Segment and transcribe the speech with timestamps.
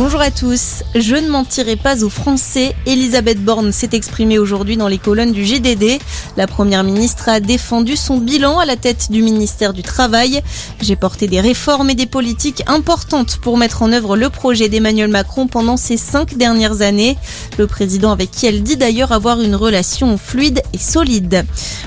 [0.00, 0.84] Bonjour à tous.
[0.94, 2.76] Je ne mentirai pas aux Français.
[2.86, 5.98] Elisabeth Borne s'est exprimée aujourd'hui dans les colonnes du GDD.
[6.36, 10.40] La première ministre a défendu son bilan à la tête du ministère du Travail.
[10.80, 15.10] J'ai porté des réformes et des politiques importantes pour mettre en œuvre le projet d'Emmanuel
[15.10, 17.18] Macron pendant ces cinq dernières années.
[17.58, 21.44] Le président avec qui elle dit d'ailleurs avoir une relation fluide et solide.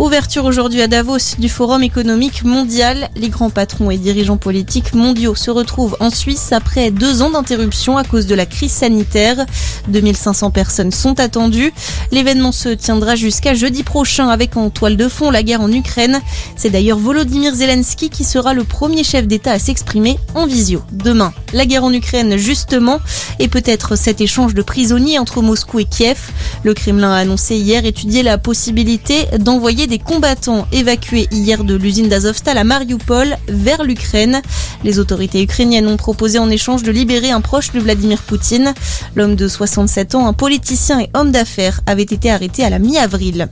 [0.00, 3.10] Ouverture aujourd'hui à Davos du Forum économique mondial.
[3.14, 7.91] Les grands patrons et dirigeants politiques mondiaux se retrouvent en Suisse après deux ans d'interruption
[7.96, 9.46] à cause de la crise sanitaire.
[9.88, 11.72] 2500 personnes sont attendues.
[12.10, 16.20] L'événement se tiendra jusqu'à jeudi prochain avec en toile de fond la guerre en Ukraine.
[16.56, 21.32] C'est d'ailleurs Volodymyr Zelensky qui sera le premier chef d'État à s'exprimer en visio demain.
[21.52, 23.00] La guerre en Ukraine justement
[23.38, 26.18] et peut-être cet échange de prisonniers entre Moscou et Kiev.
[26.64, 32.08] Le Kremlin a annoncé hier étudier la possibilité d'envoyer des combattants évacués hier de l'usine
[32.08, 34.42] d'Azovstal à Mariupol vers l'Ukraine.
[34.84, 38.74] Les autorités ukrainiennes ont proposé en échange de libérer un proche de Vladimir Poutine.
[39.14, 43.48] L'homme de 67 ans, un politicien et homme d'affaires, avait été arrêté à la mi-avril.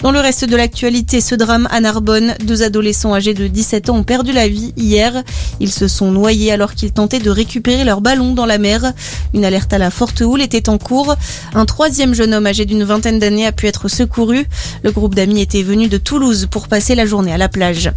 [0.00, 3.96] Dans le reste de l'actualité, ce drame à Narbonne, deux adolescents âgés de 17 ans
[3.96, 5.24] ont perdu la vie hier.
[5.58, 8.92] Ils se sont noyés alors qu'ils tentaient de récupérer leur ballon dans la mer.
[9.34, 11.16] Une alerte à la forte houle était en cours.
[11.52, 14.46] Un troisième jeune homme âgé d'une vingtaine d'années a pu être secouru.
[14.84, 17.90] Le groupe d'amis était venu de Toulouse pour passer la journée à la plage.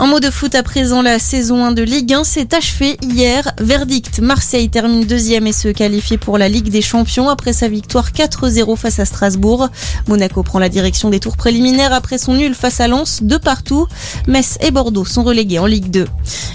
[0.00, 3.50] Un mot de foot à présent, la saison 1 de Ligue 1 s'est achevée hier.
[3.58, 8.10] Verdict, Marseille termine deuxième et se qualifie pour la Ligue des Champions après sa victoire
[8.10, 9.70] 4-0 face à Strasbourg.
[10.06, 13.86] Monaco prend la direction des tours préliminaires après son nul face à Lens de partout.
[14.26, 16.06] Metz et Bordeaux sont relégués en Ligue 2.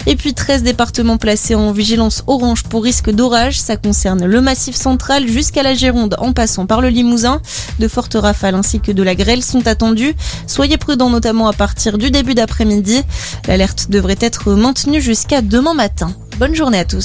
[0.06, 3.58] Et puis 13 départements placés en vigilance orange pour risque d'orage.
[3.58, 7.40] Ça concerne le massif central jusqu'à la Gironde en passant par le Limousin.
[7.80, 10.14] De fortes rafales ainsi que de la grêle sont attendues.
[10.46, 13.02] Soyez prudents notamment à partir du début d'après-midi.
[13.48, 16.14] L'alerte devrait être maintenue jusqu'à demain matin.
[16.38, 17.02] Bonne journée à tous.